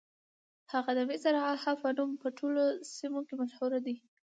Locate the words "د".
0.95-0.99